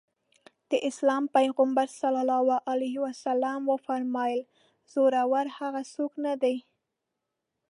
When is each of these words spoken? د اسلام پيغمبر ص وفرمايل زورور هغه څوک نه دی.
د 0.69 0.71
اسلام 0.89 1.23
پيغمبر 1.35 1.87
ص 3.21 3.23
وفرمايل 3.69 4.41
زورور 4.93 5.45
هغه 5.57 5.81
څوک 5.93 6.11
نه 6.25 6.33
دی. 6.43 6.55